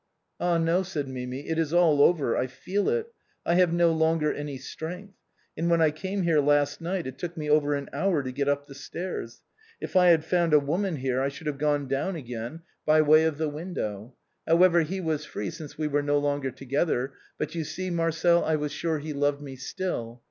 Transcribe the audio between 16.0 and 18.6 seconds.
no longer together, but you see, Marcel, I